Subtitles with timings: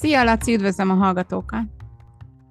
[0.00, 1.64] Szia, Laci, üdvözlöm a hallgatókat!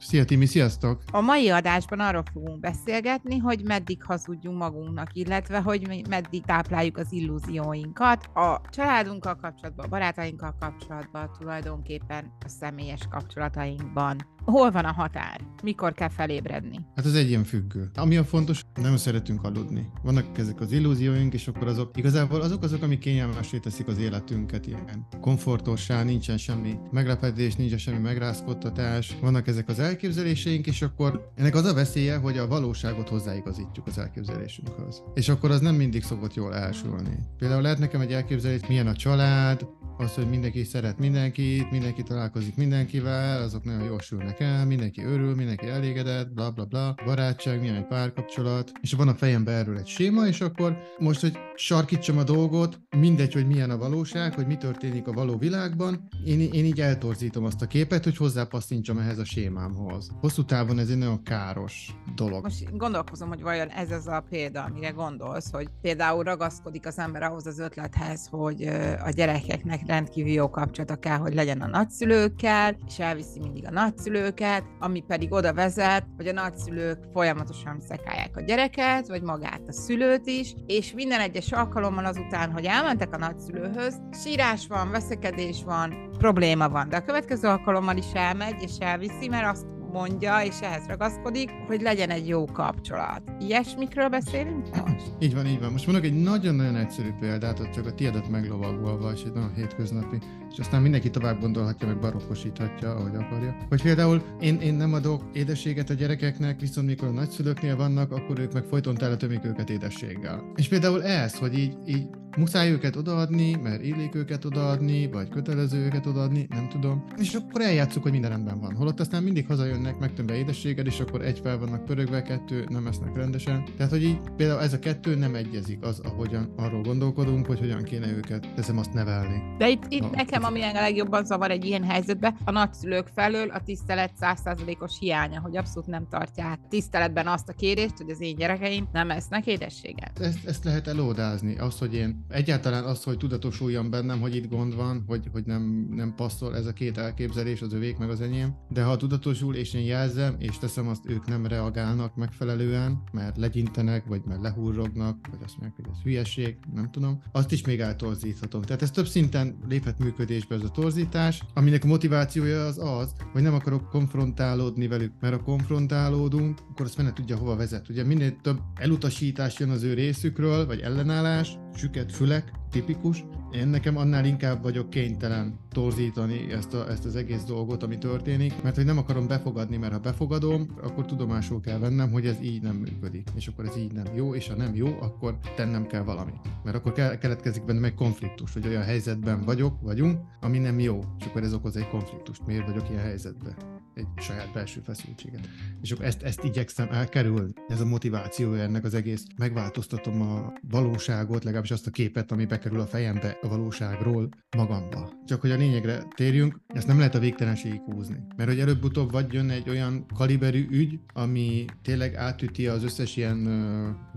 [0.05, 1.03] Szia Timi, sziasztok!
[1.11, 7.11] A mai adásban arról fogunk beszélgetni, hogy meddig hazudjunk magunknak, illetve hogy meddig tápláljuk az
[7.11, 14.17] illúzióinkat a családunkkal kapcsolatban, a barátainkkal kapcsolatban, tulajdonképpen a személyes kapcsolatainkban.
[14.43, 15.41] Hol van a határ?
[15.63, 16.79] Mikor kell felébredni?
[16.95, 17.89] Hát az egyen függő.
[17.95, 19.87] Ami a fontos, nem szeretünk aludni.
[20.03, 24.67] Vannak ezek az illúzióink, és akkor azok igazából azok azok, amik kényelmesé teszik az életünket
[24.67, 31.55] ilyen komfortossá, nincsen semmi meglepetés, nincsen semmi megrázkodtatás, vannak ezek az elképzeléseink, és akkor ennek
[31.55, 35.01] az a veszélye, hogy a valóságot hozzáigazítjuk az elképzelésünkhöz.
[35.13, 37.17] És akkor az nem mindig szokott jól elsülni.
[37.37, 39.65] Például lehet nekem egy elképzelés, milyen a család,
[39.97, 45.35] az, hogy mindenki szeret mindenkit, mindenki találkozik mindenkivel, azok nagyon jól sülnek el, mindenki örül,
[45.35, 49.87] mindenki elégedett, bla bla bla, barátság, milyen egy párkapcsolat, és van a fejembe erről egy
[49.87, 54.57] séma, és akkor most, hogy sarkítsam a dolgot, mindegy, hogy milyen a valóság, hogy mi
[54.57, 59.25] történik a való világban, én, én így eltorzítom azt a képet, hogy hozzápasszítsam ehhez a
[59.25, 60.09] sémámhoz.
[60.19, 62.43] Hosszú távon ez egy nagyon káros dolog.
[62.43, 67.23] Most gondolkozom, hogy vajon ez az a példa, amire gondolsz, hogy például ragaszkodik az ember
[67.23, 68.63] ahhoz az ötlethez, hogy
[69.03, 74.63] a gyerekeknek rendkívül jó kapcsolata kell, hogy legyen a nagyszülőkkel, és elviszi mindig a nagyszülőket,
[74.79, 80.27] ami pedig oda vezet, hogy a nagyszülők folyamatosan szekálják a gyereket, vagy magát a szülőt
[80.27, 86.69] is, és minden egyes alkalommal azután, hogy elmentek a nagyszülőhöz, sírás van, veszekedés van, probléma
[86.69, 91.49] van, de a következő alkalommal is elmegy, és elviszi, mert azt mondja, és ehhez ragaszkodik,
[91.67, 93.21] hogy legyen egy jó kapcsolat.
[93.39, 95.05] Ilyesmikről beszélünk most?
[95.19, 95.71] Így van, így van.
[95.71, 100.17] Most mondok egy nagyon-nagyon egyszerű példát, hogy csak a tiédet meglovagolva, és egy nagyon hétköznapi,
[100.51, 103.55] és aztán mindenki tovább gondolhatja, meg barokkosíthatja, ahogy akarja.
[103.69, 108.39] Hogy például én, én nem adok édességet a gyerekeknek, viszont mikor a nagyszülőknél vannak, akkor
[108.39, 110.51] ők meg folyton teletömik őket édességgel.
[110.55, 115.85] És például ez, hogy így, így muszáj őket odaadni, mert illik őket odaadni, vagy kötelező
[115.85, 117.05] őket odaadni, nem tudom.
[117.17, 118.75] És akkor eljátszuk, hogy minden rendben van.
[118.75, 123.15] Holott aztán mindig hazajönnek, megtömbe édességed, és akkor egy fel vannak pörögve, kettő nem esznek
[123.15, 123.63] rendesen.
[123.77, 127.83] Tehát, hogy így például ez a kettő nem egyezik az, ahogyan arról gondolkodunk, hogy hogyan
[127.83, 129.41] kéne őket, teszem azt nevelni.
[129.57, 133.49] De itt, itt a, nekem, ami a legjobban zavar egy ilyen helyzetben, a nagyszülők felől
[133.49, 138.35] a tisztelet százszázalékos hiánya, hogy abszolút nem tartják tiszteletben azt a kérést, hogy az én
[138.35, 140.19] gyerekeim nem esznek édességet.
[140.19, 144.75] Ezt, ezt lehet elódázni, az, hogy én egyáltalán az, hogy tudatosuljon bennem, hogy itt gond
[144.75, 148.55] van, hogy, hogy nem, nem passzol ez a két elképzelés, az övék meg az enyém,
[148.69, 154.05] de ha tudatosul és én jelzem, és teszem azt, ők nem reagálnak megfelelően, mert legyintenek,
[154.05, 158.61] vagy mert lehúrognak, vagy azt mondják, hogy ez hülyeség, nem tudom, azt is még eltorzíthatom.
[158.61, 163.41] Tehát ez több szinten léphet működésbe ez a torzítás, aminek a motivációja az az, hogy
[163.41, 167.89] nem akarok konfrontálódni velük, mert a konfrontálódunk, akkor azt fene tudja hova vezet.
[167.89, 173.25] Ugye minél több elutasítás jön az ő részükről, vagy ellenállás, süket fülek, tipikus.
[173.51, 178.61] Én nekem annál inkább vagyok kénytelen torzítani ezt, a, ezt az egész dolgot, ami történik,
[178.61, 182.61] mert hogy nem akarom befogadni, mert ha befogadom, akkor tudomásul kell vennem, hogy ez így
[182.61, 186.03] nem működik, és akkor ez így nem jó, és ha nem jó, akkor tennem kell
[186.03, 186.39] valamit.
[186.63, 191.25] Mert akkor keletkezik bennem egy konfliktus, hogy olyan helyzetben vagyok, vagyunk, ami nem jó, és
[191.25, 192.45] akkor ez okoz egy konfliktust.
[192.45, 193.74] Miért vagyok ilyen helyzetben?
[193.95, 195.49] Egy saját belső feszültséget.
[195.81, 197.53] És akkor ezt, ezt igyekszem elkerülni.
[197.67, 199.23] Ez a motivációja ennek az egész.
[199.37, 205.11] Megváltoztatom a valóságot, legalábbis azt a képet, ami bekerül a fejembe a valóságról magamba.
[205.25, 208.17] Csak hogy a lényegre térjünk, ezt nem lehet a végtelenségig húzni.
[208.35, 213.47] Mert hogy előbb-utóbb vagy jön egy olyan kaliberű ügy, ami tényleg átüti az összes ilyen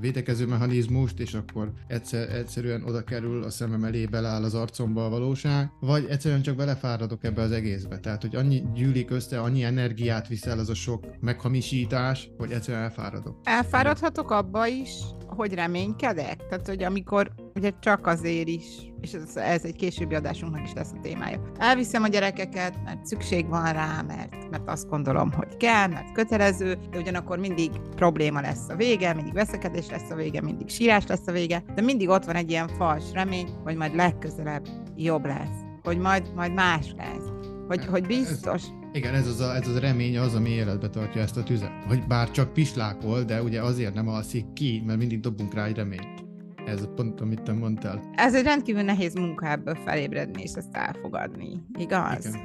[0.00, 5.08] védekező mechanizmust, és akkor egyszer, egyszerűen oda kerül a szemem elé, beláll az arcomba a
[5.08, 7.98] valóság, vagy egyszerűen csak belefáradok ebbe az egészbe.
[7.98, 13.40] Tehát, hogy annyi gyűlik össze, annyi energiát viszel az a sok meghamisítás, hogy egyszerűen elfáradok.
[13.44, 14.90] Elfáradhatok abba is,
[15.26, 16.46] hogy reménykedek?
[16.48, 18.64] Tehát, hogy amikor ugye csak azért is,
[19.00, 21.40] és ez, ez egy későbbi adásunknak is lesz a témája.
[21.58, 26.78] Elviszem a gyerekeket, mert szükség van rá, mert, mert azt gondolom, hogy kell, mert kötelező,
[26.90, 31.26] de ugyanakkor mindig probléma lesz a vége, mindig veszekedés lesz a vége, mindig sírás lesz
[31.26, 34.66] a vége, de mindig ott van egy ilyen fals remény, hogy majd legközelebb
[34.96, 37.28] jobb lesz, hogy majd, majd más lesz,
[37.68, 38.62] hogy, hogy biztos,
[38.92, 41.70] igen, ez az, a, ez az a remény az, ami életbe tartja ezt a tüzet.
[41.86, 45.76] Hogy bár csak pislákol, de ugye azért nem alszik ki, mert mindig dobunk rá egy
[45.76, 46.17] reményt.
[46.68, 48.10] Ez a pont, amit te mondtál.
[48.14, 52.26] Ez egy rendkívül nehéz munka ebből felébredni és ezt elfogadni, igaz?
[52.26, 52.40] Igen.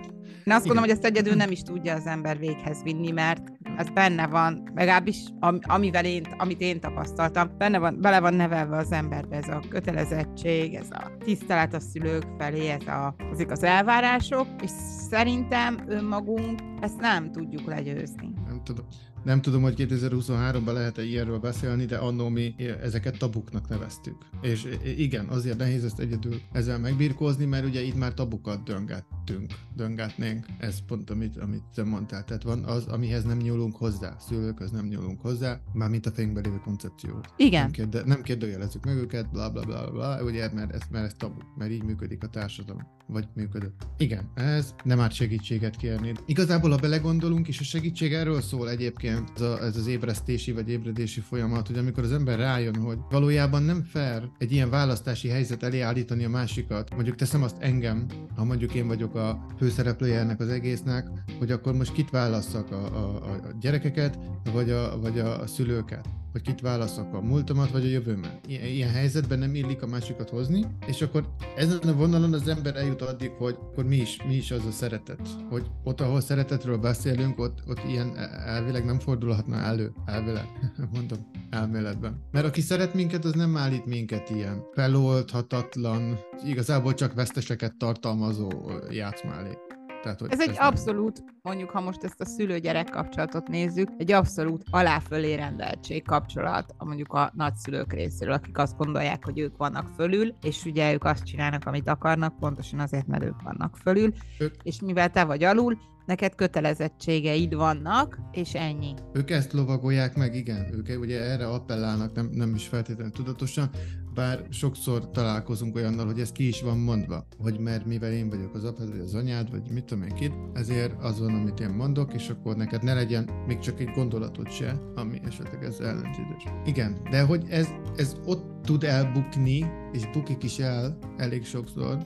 [0.45, 3.41] Én azt gondolom, hogy ezt egyedül nem is tudja az ember véghez vinni, mert
[3.77, 8.77] ez benne van, legalábbis am, amivel én, amit én tapasztaltam, benne van, bele van nevelve
[8.77, 13.63] az emberbe ez a kötelezettség, ez a tisztelet a szülők felé, ez a, azok az
[13.63, 14.71] elvárások, és
[15.09, 18.33] szerintem önmagunk ezt nem tudjuk legyőzni.
[18.47, 18.85] Nem tudom.
[19.23, 24.17] Nem tudom, hogy 2023-ban lehet-e ilyenről beszélni, de annó mi ezeket tabuknak neveztük.
[24.41, 24.67] És
[24.97, 30.45] igen, azért nehéz ezt egyedül ezzel megbirkózni, mert ugye itt már tabukat döngettünk, döngetnénk.
[30.57, 32.23] Ez pont, amit, amit te mondtál.
[32.23, 36.11] Tehát van az, amihez nem nyúlunk hozzá, szülők, az nem nyúlunk hozzá, már mint a
[36.11, 37.29] fénybe lévő koncepciót.
[37.37, 37.61] Igen.
[37.61, 41.13] Nem, kérde, nem kérdőjelezzük meg őket, bla bla bla bla, ugye, mert ez, mert ez
[41.17, 43.87] tabu, mert így működik a társadalom vagy működött.
[43.97, 46.13] Igen, ez nem árt segítséget kérni.
[46.25, 50.69] Igazából, ha belegondolunk, és a segítség erről szól egyébként, ez, a, ez az ébresztési vagy
[50.69, 55.63] ébredési folyamat, hogy amikor az ember rájön, hogy valójában nem fair egy ilyen választási helyzet
[55.63, 58.05] elé állítani a másikat, mondjuk teszem azt engem,
[58.35, 61.07] ha mondjuk én vagyok a főszereplője ennek az egésznek,
[61.39, 64.19] hogy akkor most kit válasszak a, a, a gyerekeket,
[64.53, 68.39] vagy a, vagy a szülőket hogy kit válaszok, a múltamat vagy a jövőmet.
[68.47, 73.01] Ilyen, helyzetben nem illik a másikat hozni, és akkor ezen a vonalon az ember eljut
[73.01, 75.19] addig, hogy akkor mi is, mi is az a szeretet.
[75.49, 79.91] Hogy ott, ahol szeretetről beszélünk, ott, ott ilyen elvileg nem fordulhatna elő.
[80.05, 80.47] Elvileg,
[80.95, 81.17] mondom,
[81.49, 82.21] elméletben.
[82.31, 88.49] Mert aki szeret minket, az nem állít minket ilyen feloldhatatlan, igazából csak veszteseket tartalmazó
[88.89, 89.57] játszma elé.
[90.03, 90.67] Tehát, hogy ez egy nem...
[90.67, 97.13] abszolút, mondjuk ha most ezt a szülő-gyerek kapcsolatot nézzük, egy abszolút aláfölé rendeltség kapcsolat mondjuk
[97.13, 101.65] a nagyszülők részéről, akik azt gondolják, hogy ők vannak fölül, és ugye ők azt csinálnak,
[101.65, 104.55] amit akarnak, pontosan azért, mert ők vannak fölül, ők...
[104.63, 108.93] és mivel te vagy alul, neked kötelezettségeid vannak, és ennyi.
[109.13, 113.69] Ők ezt lovagolják meg, igen, ők ugye erre appellálnak, nem, nem is feltétlenül tudatosan,
[114.13, 118.55] bár sokszor találkozunk olyannal, hogy ez ki is van mondva, hogy mert mivel én vagyok
[118.55, 122.13] az apád, vagy az anyád, vagy mit tudom én kit, ezért van, amit én mondok,
[122.13, 126.43] és akkor neked ne legyen még csak egy gondolatod se, ami esetleg ez ellentétes.
[126.65, 131.97] Igen, de hogy ez, ez ott tud elbukni, és bukik is el elég sokszor,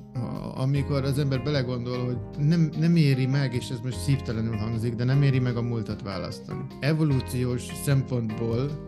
[0.56, 5.04] amikor az ember belegondol, hogy nem, nem éri meg, és ez most szívtelenül hangzik, de
[5.04, 6.66] nem éri meg a múltat választani.
[6.80, 8.86] Evolúciós szempontból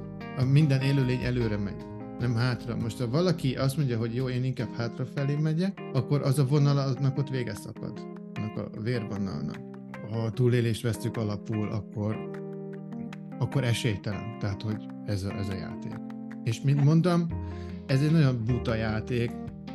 [0.51, 1.87] minden élőlény előre megy
[2.19, 2.75] nem hátra.
[2.75, 6.77] Most ha valaki azt mondja, hogy jó, én inkább hátrafelé megyek, akkor az a vonal
[6.77, 7.99] aznak ott vége szakad.
[8.33, 9.59] Annak a vérvonalnak.
[10.11, 12.29] Ha a túlélést vesztük alapul, akkor,
[13.39, 14.39] akkor esélytelen.
[14.39, 15.95] Tehát, hogy ez a, ez a játék.
[16.43, 17.27] És mint mondtam,
[17.85, 19.31] ez egy nagyon buta játék,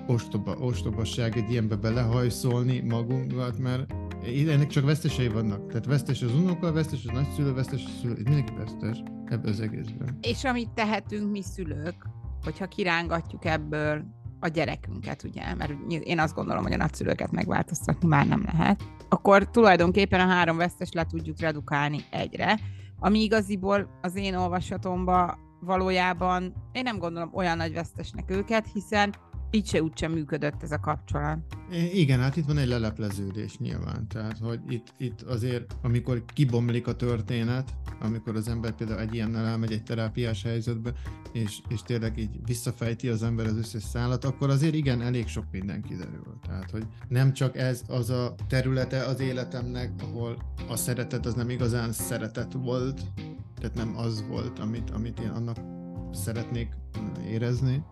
[0.06, 3.93] ostoba, ostobasság egy ilyenbe belehajszolni magunkat, mert
[4.49, 5.67] ennek csak vesztesei vannak.
[5.67, 8.14] Tehát vesztes az unoka, vesztes az nagyszülő, vesztes a szülő.
[8.14, 10.19] Mindenki vesztes ebbe az egészben.
[10.20, 11.94] És amit tehetünk mi szülők,
[12.44, 14.05] hogyha kirángatjuk ebből
[14.41, 19.50] a gyerekünket, ugye, mert én azt gondolom, hogy a nagyszülőket megváltoztatni már nem lehet, akkor
[19.50, 22.58] tulajdonképpen a három vesztes le tudjuk redukálni egyre,
[22.99, 29.14] ami igaziból az én olvasatomban valójában én nem gondolom olyan nagy vesztesnek őket, hiszen
[29.55, 31.39] így se úgysem működött ez a kapcsolat.
[31.93, 36.95] Igen, hát itt van egy lelepleződés nyilván, tehát hogy itt, itt azért, amikor kibomlik a
[36.95, 40.93] történet, amikor az ember például egy ilyennel elmegy egy terápiás helyzetbe,
[41.33, 45.45] és, és tényleg így visszafejti az ember az összes szállat, akkor azért igen, elég sok
[45.51, 46.39] minden kiderül.
[46.47, 50.37] Tehát, hogy nem csak ez az a területe az életemnek, ahol
[50.69, 53.00] a szeretet az nem igazán szeretet volt,
[53.61, 55.57] tehát nem az volt, amit, amit én annak
[56.12, 56.69] szeretnék
[57.29, 57.83] érezni,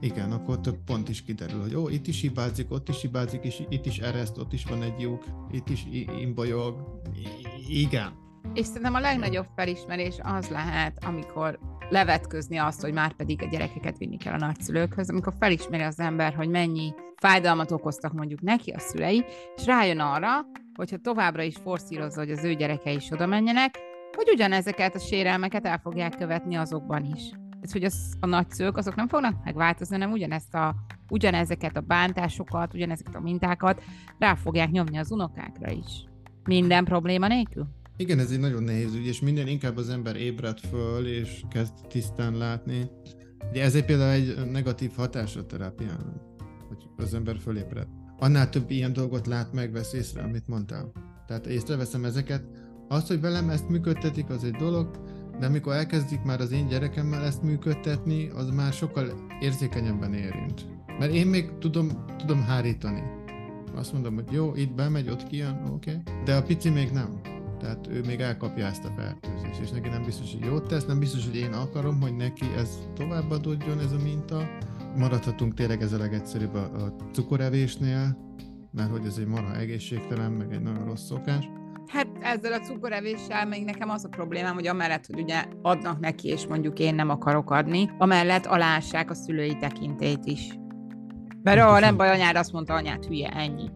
[0.00, 3.62] igen, akkor több pont is kiderül, hogy ó, itt is hibázik, ott is hibázik, és
[3.68, 5.86] itt is ereszt, ott is van egy lyuk, itt is
[6.20, 7.00] imbolyog.
[7.68, 8.12] Igen.
[8.54, 11.58] És szerintem a legnagyobb felismerés az lehet, amikor
[11.90, 16.34] levetközni azt, hogy már pedig a gyerekeket vinni kell a nagyszülőkhöz, amikor felismeri az ember,
[16.34, 19.24] hogy mennyi fájdalmat okoztak mondjuk neki a szülei,
[19.56, 23.78] és rájön arra, hogyha továbbra is forszírozza, hogy az ő gyerekei is oda menjenek,
[24.16, 27.30] hogy ugyanezeket a sérelmeket el fogják követni azokban is
[27.60, 30.74] ez, hogy az, a nagyszülők azok nem fognak megváltozni, hanem ugyanezt a,
[31.08, 33.82] ugyanezeket a bántásokat, ugyanezeket a mintákat
[34.18, 36.04] rá fogják nyomni az unokákra is.
[36.44, 37.66] Minden probléma nélkül.
[37.96, 41.72] Igen, ez egy nagyon nehéz ügy, és minden inkább az ember ébred föl, és kezd
[41.88, 42.90] tisztán látni.
[43.50, 46.20] Ugye egy például egy negatív hatás a terápiának,
[46.68, 47.86] hogy az ember fölébred.
[48.18, 50.92] Annál több ilyen dolgot lát meg, vesz észre, amit mondtál.
[51.26, 52.44] Tehát észreveszem ezeket.
[52.88, 54.90] Az, hogy velem ezt működtetik, az egy dolog,
[55.40, 60.66] de amikor elkezdik már az én gyerekemmel ezt működtetni, az már sokkal érzékenyebben érint.
[60.98, 63.02] Mert én még tudom, tudom hárítani.
[63.74, 65.90] Azt mondom, hogy jó, itt bemegy, ott kijön, oké.
[65.90, 66.14] Okay.
[66.24, 67.20] De a pici még nem.
[67.58, 70.98] Tehát ő még elkapja ezt a fertőzést, és neki nem biztos, hogy jót tesz, nem
[70.98, 74.48] biztos, hogy én akarom, hogy neki ez továbbadódjon ez a minta.
[74.96, 78.16] Maradhatunk tényleg ez a legegyszerűbb a, cukorevésnél,
[78.72, 81.48] mert hogy ez egy marha egészségtelen, meg egy nagyon rossz szokás.
[82.20, 86.46] Ezzel a cukorevéssel még nekem az a problémám, hogy amellett, hogy ugye adnak neki, és
[86.46, 90.58] mondjuk én nem akarok adni, amellett alássák a szülői tekintét is.
[91.42, 93.70] Mert a nem baj, anyád azt mondta, anyát hülye, ennyi.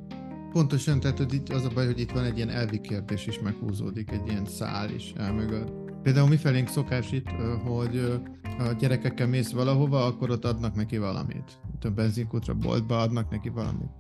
[0.53, 3.39] Pontosan, tehát hogy itt az a baj, hogy itt van egy ilyen elvi kérdés is
[3.39, 5.73] meghúzódik, egy ilyen szál is elmögött.
[6.03, 7.29] Például mi felénk szokás itt,
[7.65, 8.23] hogy
[8.59, 11.61] a gyerekekkel mész valahova, akkor ott adnak neki valamit.
[11.75, 13.91] Itt a benzinkútra, boltba adnak neki valamit.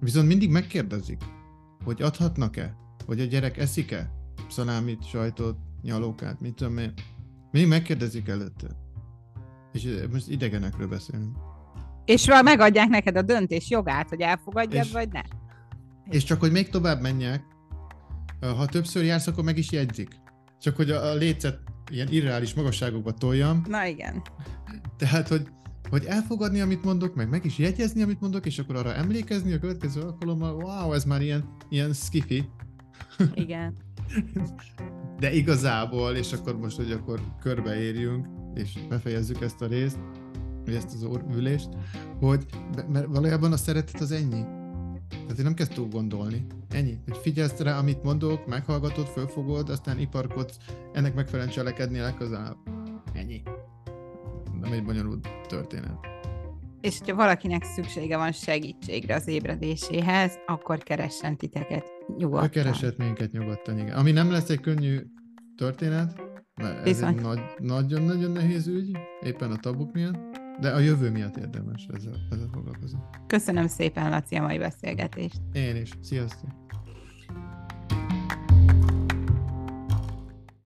[0.00, 1.22] Viszont mindig megkérdezik,
[1.84, 2.82] hogy adhatnak-e?
[3.06, 4.10] Hogy a gyerek eszik-e?
[4.50, 6.92] Szalámit, sajtot, nyalókát, mit tudom én.
[7.50, 8.66] Mindig megkérdezik előtte.
[9.72, 11.36] És most idegenekről beszélünk.
[12.04, 15.20] És megadják neked a döntés jogát, hogy elfogadjad, és, vagy ne.
[16.10, 17.42] És csak, hogy még tovább menjek,
[18.40, 20.08] ha többször jársz, akkor meg is jegyzik.
[20.60, 21.58] Csak, hogy a, a lécet
[21.90, 23.64] ilyen irreális magasságokba toljam.
[23.68, 24.22] Na igen.
[24.96, 25.48] Tehát, hogy,
[25.90, 29.58] hogy elfogadni, amit mondok, meg meg is jegyezni, amit mondok, és akkor arra emlékezni a
[29.58, 32.48] következő alkalommal, wow, ez már ilyen, ilyen skifi.
[33.34, 33.74] Igen.
[35.20, 39.98] De igazából, és akkor most, hogy akkor körbeérjünk, és befejezzük ezt a részt,
[40.64, 41.68] vagy ezt az ülést,
[42.20, 42.44] hogy
[42.88, 44.44] mert valójában a szeretet az ennyi.
[45.08, 46.46] Tehát én nem kezd túl gondolni.
[46.70, 46.98] Ennyi.
[47.04, 50.56] Hogy figyelsz rá, amit mondok, meghallgatod, fölfogod, aztán iparkodsz,
[50.92, 52.56] ennek megfelelően cselekedni legközelebb.
[53.12, 53.42] Ennyi.
[54.60, 56.13] Nem egy bonyolult történet.
[56.84, 61.86] És hogyha valakinek szüksége van segítségre az ébredéséhez, akkor keressen titeket
[62.18, 62.48] nyugodtan.
[62.48, 63.96] Keresett minket nyugodtan, igen.
[63.96, 65.00] Ami nem lesz egy könnyű
[65.56, 66.20] történet,
[66.54, 67.20] mert ez egy
[67.58, 70.18] nagyon-nagyon nehéz ügy, éppen a tabuk miatt,
[70.60, 72.98] de a jövő miatt érdemes ezzel, ezzel foglalkozni.
[73.26, 75.40] Köszönöm szépen, Laci, a mai beszélgetést.
[75.52, 75.90] Én is.
[76.00, 76.50] Sziasztok!